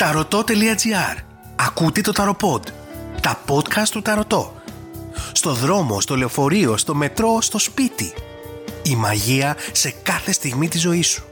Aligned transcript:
Ταρωτό.gr 0.00 1.16
Ακούτε 1.56 2.00
το 2.00 2.12
Ταροποντ. 2.12 2.66
Τα 3.20 3.40
podcast 3.48 3.88
του 3.90 4.02
Ταρωτό. 4.02 4.54
Στο 5.32 5.52
δρόμο, 5.52 6.00
στο 6.00 6.16
λεωφορείο, 6.16 6.76
στο 6.76 6.94
μετρό, 6.94 7.40
στο 7.40 7.58
σπίτι. 7.58 8.12
Η 8.82 8.96
μαγεία 8.96 9.56
σε 9.72 9.94
κάθε 10.02 10.32
στιγμή 10.32 10.68
της 10.68 10.80
ζωής 10.80 11.06
σου. 11.06 11.24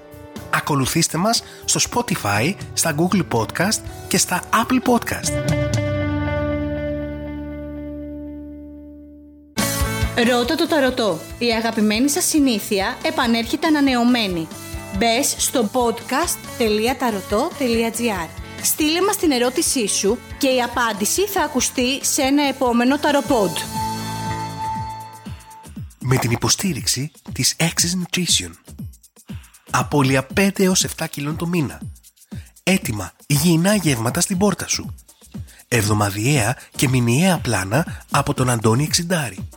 Ακολουθήστε 0.50 1.18
μας 1.18 1.42
στο 1.64 1.80
Spotify, 1.90 2.54
στα 2.72 2.94
Google 2.98 3.22
Podcast 3.32 3.80
και 4.08 4.18
στα 4.18 4.42
Apple 4.52 4.80
Podcast. 4.90 5.32
Ρώτα 10.30 10.54
το 10.54 10.66
ταρωτό. 10.66 11.18
Η 11.38 11.46
αγαπημένη 11.46 12.08
σας 12.08 12.24
συνήθεια 12.24 12.96
επανέρχεται 13.02 13.66
ανανεωμένη. 13.66 14.48
Μπες 14.98 15.34
στο 15.38 15.70
podcast.tarotot.gr 15.72 18.46
Στείλε 18.62 19.02
μας 19.02 19.16
την 19.16 19.30
ερώτησή 19.30 19.88
σου 19.88 20.18
και 20.38 20.48
η 20.48 20.62
απάντηση 20.62 21.26
θα 21.26 21.42
ακουστεί 21.42 22.04
σε 22.04 22.22
ένα 22.22 22.42
επόμενο 22.42 22.98
ταροπόντ. 22.98 23.56
Με 25.98 26.16
την 26.16 26.30
υποστήριξη 26.30 27.10
της 27.32 27.56
Access 27.58 28.02
Nutrition. 28.02 28.50
Απόλυα 29.70 30.26
5 30.36 30.60
έως 30.60 30.86
7 30.98 31.06
κιλών 31.10 31.36
το 31.36 31.46
μήνα. 31.46 31.80
Έτοιμα 32.62 33.12
υγιεινά 33.26 33.74
γεύματα 33.74 34.20
στην 34.20 34.38
πόρτα 34.38 34.68
σου. 34.68 34.94
Εβδομαδιαία 35.68 36.56
και 36.76 36.88
μηνιαία 36.88 37.38
πλάνα 37.38 38.04
από 38.10 38.34
τον 38.34 38.50
Αντώνη 38.50 38.84
Εξιντάρη. 38.84 39.48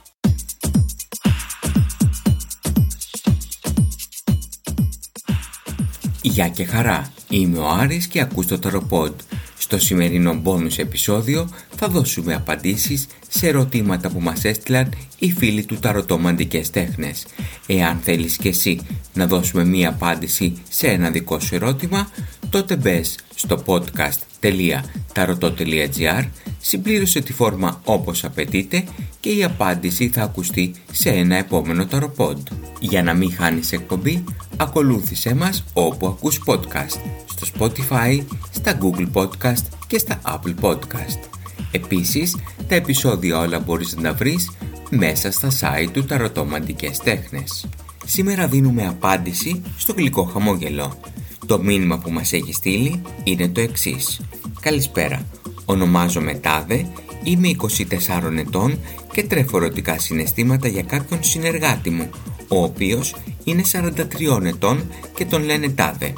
Γεια 6.24 6.48
και 6.48 6.66
χαρά, 6.66 7.14
είμαι 7.30 7.58
ο 7.58 7.70
Άρης 7.70 8.08
και 8.08 8.22
ακούς 8.22 8.46
το 8.46 8.60
Ταροποντ. 8.60 9.14
Στο 9.58 9.80
σημερινό 9.80 10.42
bonus 10.46 10.78
επεισόδιο 10.78 11.50
θα 11.76 11.88
δώσουμε 11.88 12.34
απαντήσεις 12.34 13.08
σε 13.30 13.48
ερωτήματα 13.48 14.10
που 14.10 14.20
μας 14.20 14.44
έστειλαν 14.44 14.94
οι 15.20 15.32
φίλοι 15.32 15.66
του 15.66 15.76
Ταρωτομαντικές 15.76 16.70
Τέχνες. 16.70 17.26
Εάν 17.68 18.00
θέλεις 18.04 18.38
και 18.38 18.50
εσύ 18.50 18.80
να 19.14 19.28
δώσουμε 19.28 19.66
μία 19.66 19.90
απάντηση 19.90 20.54
σε 20.70 20.88
ένα 20.88 21.10
δικό 21.10 21.40
σου 21.40 21.56
ερώτημα, 21.56 22.10
τότε 22.50 22.76
μπες 22.76 23.16
στο 23.36 23.64
podcast.tarotot.gr 23.66 26.26
συμπλήρωσε 26.60 27.22
τη 27.22 27.34
φόρμα 27.34 27.82
όπως 27.84 28.24
απαιτείται 28.24 28.84
και 29.22 29.30
η 29.30 29.44
απάντηση 29.44 30.10
θα 30.10 30.24
ακουστεί 30.24 30.74
σε 30.92 31.10
ένα 31.10 31.36
επόμενο 31.36 31.86
ταροπόντ. 31.86 32.48
Για 32.80 33.04
να 33.04 33.14
μην 33.14 33.34
χάνεις 33.34 33.72
εκπομπή, 33.72 34.24
ακολούθησέ 34.58 35.36
μας 35.36 35.64
όπου 35.74 36.08
ακούς 36.08 36.42
podcast, 36.46 37.00
στο 37.26 37.48
Spotify, 37.54 38.24
στα 38.52 38.78
Google 38.82 39.08
Podcast 39.14 39.64
και 39.88 39.98
στα 39.98 40.22
Apple 40.26 40.56
Podcast. 40.62 41.20
Επίσης, 41.72 42.36
τα 42.68 42.76
επεισόδια 42.76 43.40
όλα 43.40 43.60
μπορείς 43.60 43.96
να 43.96 44.02
τα 44.02 44.14
βρεις 44.14 44.52
μέσα 44.90 45.32
στα 45.32 45.50
site 45.50 45.90
του 45.94 46.06
Ταρωτομαντικές 46.06 46.98
Τέχνες. 46.98 47.68
Σήμερα 48.06 48.48
δίνουμε 48.48 48.88
απάντηση 48.88 49.62
στο 49.78 49.94
γλυκό 49.94 50.24
χαμόγελο. 50.24 51.00
Το 51.46 51.60
μήνυμα 51.60 51.98
που 51.98 52.12
μας 52.12 52.34
έχει 52.34 52.54
στείλει 52.54 53.02
είναι 53.24 53.50
το 53.50 53.62
εξής. 53.62 54.22
Καλησπέρα. 54.60 55.26
Ονομάζομαι 55.66 56.34
Τάδε, 56.34 56.88
είμαι 57.24 57.48
24 57.48 58.38
ετών 58.38 58.80
και 59.12 59.24
τρέφω 59.24 59.58
ερωτικά 59.58 60.00
συναισθήματα 60.00 60.68
για 60.68 60.84
κάποιον 60.84 61.24
συνεργάτη 61.24 61.90
μου, 61.90 62.10
ο 62.48 62.64
οποίος 62.64 63.16
είναι 63.44 63.64
43 63.72 64.46
ετών 64.46 64.92
και 65.16 65.26
τον 65.26 65.44
λένε 65.44 65.70
Τάδε. 65.70 66.14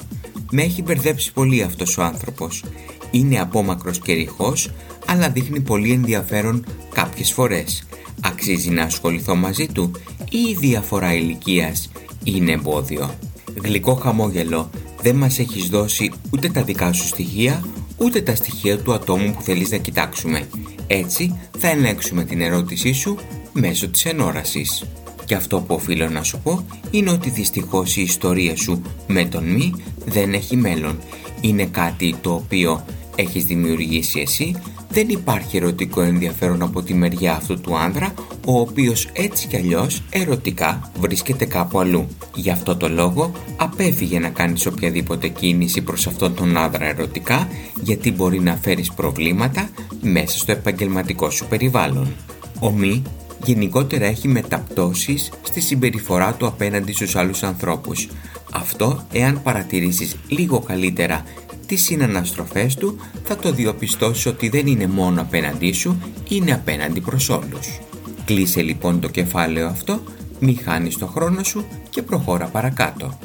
Με 0.52 0.62
έχει 0.62 0.82
μπερδέψει 0.82 1.34
πολύ 1.34 1.62
αυτός 1.62 1.98
ο 1.98 2.04
άνθρωπος. 2.04 2.64
Είναι 3.12 3.40
απόμακρος 3.40 4.00
και 4.00 4.14
ρηχός, 4.14 4.72
αλλά 5.06 5.30
δείχνει 5.30 5.60
πολύ 5.60 5.92
ενδιαφέρον 5.92 6.66
κάποιες 6.94 7.32
φορές. 7.32 7.84
Αξίζει 8.22 8.70
να 8.70 8.84
ασχοληθώ 8.84 9.36
μαζί 9.36 9.68
του 9.68 9.92
ή 10.30 10.38
η 10.38 10.56
διαφορά 10.60 11.14
ηλικίας 11.14 11.90
είναι 12.24 12.52
εμπόδιο. 12.52 13.16
Γλυκό 13.64 13.94
χαμόγελο, 13.94 14.70
δεν 15.02 15.16
μας 15.16 15.40
έχεις 15.40 15.70
δώσει 15.70 16.12
ούτε 16.30 16.50
τα 16.50 16.64
δικά 16.64 16.94
σου 16.94 17.08
στοιχεία, 17.08 17.64
ούτε 17.98 18.22
τα 18.22 18.36
στοιχεία 18.36 18.78
του 18.78 18.94
ατόμου 18.94 19.32
που 19.32 19.42
θέλεις 19.42 19.72
να 19.72 19.78
κοιτάξουμε. 19.78 20.48
Έτσι 20.94 21.40
θα 21.58 21.68
ελέγξουμε 21.70 22.24
την 22.24 22.42
ερώτησή 22.42 22.92
σου 22.92 23.18
μέσω 23.54 23.88
της 23.90 24.06
ενόρασης. 24.06 24.84
Και 25.26 25.36
αυτό 25.36 25.60
που 25.62 25.76
οφείλω 25.76 26.10
να 26.10 26.24
σου 26.24 26.40
πω 26.44 26.66
είναι 26.92 27.12
ότι 27.12 27.30
δυστυχώς 27.30 27.98
η 27.98 28.02
ιστορία 28.02 28.56
σου 28.56 28.82
με 29.08 29.26
τον 29.26 29.44
μη 29.44 29.74
δεν 30.06 30.34
έχει 30.34 30.56
μέλλον. 30.56 31.00
Είναι 31.42 31.66
κάτι 31.66 32.16
το 32.22 32.34
οποίο 32.34 32.86
έχεις 33.16 33.46
δημιουργήσει 33.46 34.20
εσύ 34.20 34.56
δεν 34.94 35.10
υπάρχει 35.10 35.58
ερωτικό 35.58 36.02
ενδιαφέρον 36.02 36.62
από 36.62 36.82
τη 36.82 36.94
μεριά 36.94 37.36
αυτού 37.36 37.62
του 37.62 37.78
άνδρα, 37.78 38.14
ο 38.46 38.60
οποίος 38.60 39.10
έτσι 39.14 39.48
κι 39.48 39.56
αλλιώς 39.56 40.04
ερωτικά 40.10 40.92
βρίσκεται 41.00 41.46
κάπου 41.46 41.80
αλλού. 41.80 42.08
Γι' 42.36 42.50
αυτό 42.50 42.76
το 42.76 42.90
λόγο 42.90 43.32
απέφυγε 43.56 44.20
να 44.20 44.30
κάνεις 44.30 44.66
οποιαδήποτε 44.66 45.28
κίνηση 45.28 45.82
προς 45.82 46.08
αυτόν 46.08 46.36
τον 46.36 46.58
άνδρα 46.58 46.86
ερωτικά, 46.86 47.48
γιατί 47.82 48.12
μπορεί 48.12 48.40
να 48.40 48.56
φέρεις 48.62 48.92
προβλήματα 48.94 49.70
μέσα 50.04 50.38
στο 50.38 50.52
επαγγελματικό 50.52 51.30
σου 51.30 51.46
περιβάλλον. 51.48 52.16
Ο 52.60 52.72
μη 52.72 53.02
γενικότερα 53.46 54.06
έχει 54.06 54.28
μεταπτώσεις 54.28 55.32
στη 55.42 55.62
συμπεριφορά 55.62 56.34
του 56.34 56.48
απέναντι 56.48 56.94
στους 56.94 57.16
άλλους 57.16 57.44
ανθρώπους. 57.44 58.08
Αυτό 58.52 59.08
εάν 59.12 59.42
παρατηρήσεις 59.42 60.16
λίγο 60.28 60.60
καλύτερα 60.60 61.24
τις 61.66 61.84
συναναστροφές 61.84 62.76
του 62.76 63.00
θα 63.24 63.36
το 63.36 63.52
διοπιστώσει 63.52 64.28
ότι 64.28 64.50
δεν 64.50 64.68
είναι 64.68 64.88
μόνο 64.88 65.22
απέναντί 65.22 65.72
σου, 65.72 66.02
είναι 66.30 66.54
απέναντι 66.54 67.02
προς 67.02 67.30
όλους. 67.30 67.80
Κλείσε 68.26 68.62
λοιπόν 68.62 69.00
το 69.00 69.08
κεφάλαιο 69.08 69.68
αυτό, 69.68 70.04
μη 70.40 70.54
χάνεις 70.54 70.98
το 70.98 71.08
χρόνο 71.08 71.44
σου 71.44 71.66
και 71.90 72.02
προχώρα 72.02 72.46
παρακάτω. 72.46 73.20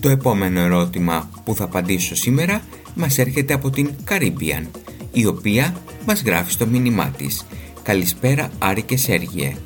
Το 0.00 0.08
επόμενο 0.08 0.60
ερώτημα 0.60 1.30
που 1.44 1.54
θα 1.54 1.64
απαντήσω 1.64 2.14
σήμερα 2.14 2.60
μας 2.94 3.18
έρχεται 3.18 3.54
από 3.54 3.70
την 3.70 3.90
Caribbean, 4.08 4.66
η 5.16 5.26
οποία 5.26 5.74
μας 6.06 6.22
γράφει 6.22 6.52
στο 6.52 6.66
μήνυμά 6.66 7.06
της. 7.06 7.46
Καλησπέρα 7.82 8.50
Άρη 8.58 8.82
και 8.82 8.96
Σέργιε. 8.96 9.56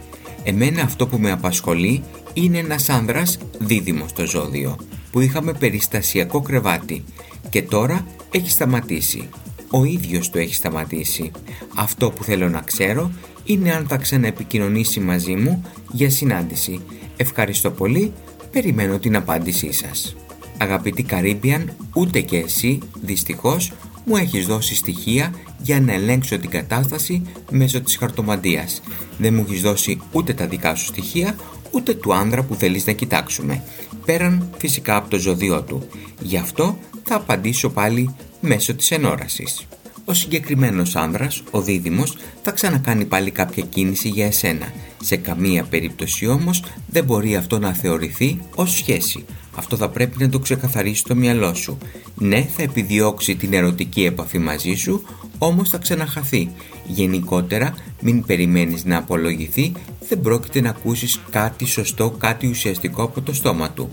Εμένα 0.42 0.82
αυτό 0.82 1.06
που 1.06 1.18
με 1.18 1.30
απασχολεί 1.30 2.02
είναι 2.34 2.58
ένας 2.58 2.88
άνδρας 2.88 3.38
δίδυμος 3.58 4.10
στο 4.10 4.26
ζώδιο, 4.26 4.76
που 5.10 5.20
είχαμε 5.20 5.52
περιστασιακό 5.52 6.40
κρεβάτι 6.40 7.04
και 7.48 7.62
τώρα 7.62 8.06
έχει 8.30 8.50
σταματήσει. 8.50 9.28
Ο 9.70 9.84
ίδιος 9.84 10.30
το 10.30 10.38
έχει 10.38 10.54
σταματήσει. 10.54 11.30
Αυτό 11.74 12.10
που 12.10 12.24
θέλω 12.24 12.48
να 12.48 12.60
ξέρω 12.60 13.10
είναι 13.44 13.72
αν 13.72 13.86
θα 13.86 13.96
ξαναεπικοινωνήσει 13.96 15.00
μαζί 15.00 15.34
μου 15.34 15.64
για 15.92 16.10
συνάντηση. 16.10 16.80
Ευχαριστώ 17.16 17.70
πολύ, 17.70 18.12
περιμένω 18.50 18.98
την 18.98 19.16
απάντησή 19.16 19.72
σας. 19.72 20.16
Αγαπητή 20.58 21.02
Καρίμπιαν, 21.02 21.72
ούτε 21.94 22.20
και 22.20 22.36
εσύ, 22.36 22.78
δυστυχώς, 23.02 23.72
μου 24.04 24.16
έχεις 24.16 24.46
δώσει 24.46 24.74
στοιχεία 24.74 25.34
για 25.62 25.80
να 25.80 25.92
ελέγξω 25.92 26.38
την 26.38 26.50
κατάσταση 26.50 27.22
μέσω 27.50 27.80
της 27.80 27.96
χαρτομαντίας. 27.96 28.82
Δεν 29.18 29.34
μου 29.34 29.44
έχεις 29.48 29.60
δώσει 29.62 30.00
ούτε 30.12 30.32
τα 30.32 30.46
δικά 30.46 30.74
σου 30.74 30.84
στοιχεία, 30.84 31.36
ούτε 31.70 31.94
του 31.94 32.14
άνδρα 32.14 32.42
που 32.42 32.54
θέλεις 32.54 32.86
να 32.86 32.92
κοιτάξουμε. 32.92 33.62
Πέραν 34.04 34.50
φυσικά 34.58 34.96
από 34.96 35.10
το 35.10 35.18
ζωδιό 35.18 35.62
του. 35.62 35.86
Γι' 36.22 36.36
αυτό 36.36 36.78
θα 37.04 37.14
απαντήσω 37.14 37.70
πάλι 37.70 38.14
μέσω 38.40 38.74
της 38.74 38.90
ενόρασης. 38.90 39.66
Ο 40.04 40.14
συγκεκριμένος 40.14 40.96
άνδρας, 40.96 41.42
ο 41.50 41.60
δίδυμος, 41.60 42.16
θα 42.42 42.50
ξανακάνει 42.50 43.04
πάλι 43.04 43.30
κάποια 43.30 43.62
κίνηση 43.62 44.08
για 44.08 44.26
εσένα. 44.26 44.72
Σε 45.02 45.16
καμία 45.16 45.64
περίπτωση 45.64 46.26
όμως 46.26 46.64
δεν 46.86 47.04
μπορεί 47.04 47.36
αυτό 47.36 47.58
να 47.58 47.72
θεωρηθεί 47.72 48.40
ως 48.54 48.76
σχέση. 48.76 49.24
Αυτό 49.54 49.76
θα 49.76 49.88
πρέπει 49.88 50.22
να 50.22 50.28
το 50.28 50.38
ξεκαθαρίσει 50.38 51.00
στο 51.00 51.14
μυαλό 51.14 51.54
σου. 51.54 51.78
Ναι, 52.14 52.42
θα 52.42 52.62
επιδιώξει 52.62 53.36
την 53.36 53.52
ερωτική 53.52 54.04
επαφή 54.04 54.38
μαζί 54.38 54.74
σου, 54.74 55.02
όμως 55.38 55.68
θα 55.68 55.78
ξαναχαθεί. 55.78 56.50
Γενικότερα, 56.86 57.74
μην 58.00 58.24
περιμένεις 58.24 58.84
να 58.84 58.97
απολογηθεί, 58.97 59.72
δεν 60.08 60.20
πρόκειται 60.20 60.60
να 60.60 60.70
ακούσεις 60.70 61.20
κάτι 61.30 61.64
σωστό, 61.64 62.10
κάτι 62.10 62.47
ουσιαστικό 62.47 63.02
από 63.02 63.20
το 63.20 63.34
στόμα 63.34 63.70
του. 63.70 63.91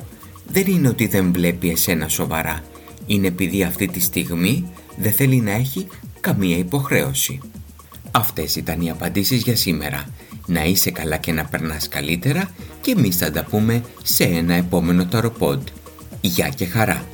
Δεν 0.47 0.65
είναι 0.67 0.87
ότι 0.87 1.07
δεν 1.07 1.31
βλέπει 1.33 1.69
εσένα 1.69 2.07
σοβαρά 2.07 2.63
είναι 3.07 3.27
επειδή 3.27 3.63
αυτή 3.63 3.87
τη 3.87 3.99
στιγμή 3.99 4.65
δεν 4.97 5.11
θέλει 5.11 5.41
να 5.41 5.51
έχει 5.51 5.87
καμία 6.19 6.57
υποχρέωση. 6.57 7.39
Αυτές 8.11 8.55
ήταν 8.55 8.81
οι 8.81 8.89
απαντήσεις 8.89 9.41
για 9.41 9.55
σήμερα. 9.55 10.09
Να 10.49 10.63
είσαι 10.63 10.91
καλά 10.91 11.17
και 11.17 11.31
να 11.31 11.45
περνάς 11.45 11.87
καλύτερα 11.87 12.49
και 12.81 12.91
εμείς 12.91 13.15
θα 13.15 13.31
τα 13.31 13.43
πούμε 13.43 13.83
σε 14.03 14.23
ένα 14.23 14.53
επόμενο 14.53 15.05
ταροπόντ. 15.05 15.67
Γεια 16.21 16.49
και 16.49 16.65
χαρά! 16.65 17.05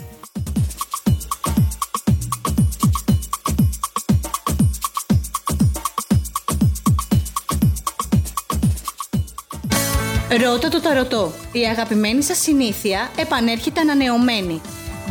Ρώτα 10.42 10.70
το 10.70 10.82
ταρωτό. 10.82 11.32
Η 11.52 11.60
αγαπημένη 11.60 12.24
σας 12.24 12.38
συνήθεια 12.38 13.10
επανέρχεται 13.18 13.80
ανανεωμένη. 13.80 14.62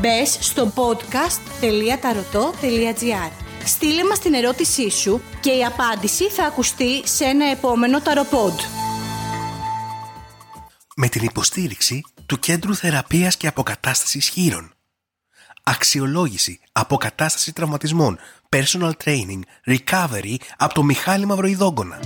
Μπες 0.01 0.37
στο 0.41 0.73
podcast.tarotot.gr 0.77 3.31
Στείλε 3.64 4.05
μας 4.05 4.19
την 4.19 4.35
ερώτησή 4.35 4.91
σου 4.91 5.23
και 5.41 5.50
η 5.50 5.64
απάντηση 5.64 6.29
θα 6.29 6.44
ακουστεί 6.44 7.03
σε 7.05 7.25
ένα 7.25 7.50
επόμενο 7.50 8.00
ταροπόντ. 8.00 8.61
Με 10.97 11.09
την 11.09 11.25
υποστήριξη 11.25 12.05
του 12.26 12.38
Κέντρου 12.38 12.75
Θεραπείας 12.75 13.37
και 13.37 13.47
Αποκατάστασης 13.47 14.29
Χείρων. 14.29 14.73
Αξιολόγηση, 15.62 16.61
αποκατάσταση 16.73 17.53
τραυματισμών, 17.53 18.19
personal 18.49 18.91
training, 19.05 19.41
recovery 19.67 20.37
από 20.56 20.75
το 20.75 20.82
Μιχάλη 20.82 21.26
Μαυροϊδόγκονα. 21.26 22.00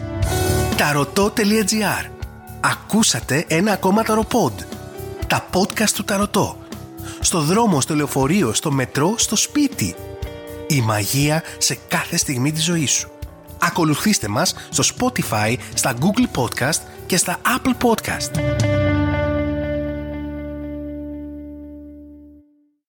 Ταρωτό.gr 0.77 2.11
Ακούσατε 2.61 3.45
ένα 3.49 3.73
ακόμα 3.73 4.03
ταροπόντ. 4.03 4.61
Τα 5.27 5.49
podcast 5.53 5.91
του 5.91 6.05
Ταρωτό. 6.05 6.59
Στο 7.21 7.41
δρόμο, 7.41 7.81
στο 7.81 7.95
λεωφορείο, 7.95 8.53
στο 8.53 8.71
μετρό, 8.71 9.15
στο 9.19 9.37
σπίτι. 9.37 9.95
Η 10.67 10.81
μαγεία 10.81 11.43
σε 11.59 11.79
κάθε 11.89 12.17
στιγμή 12.17 12.53
της 12.53 12.65
ζωής 12.65 12.91
σου. 12.91 13.11
Ακολουθήστε 13.59 14.29
μας 14.29 14.55
στο 14.71 14.85
Spotify, 14.97 15.57
στα 15.75 15.95
Google 16.01 16.41
Podcast 16.41 16.81
και 17.07 17.17
στα 17.17 17.41
Apple 17.45 17.87
Podcast. 17.87 18.76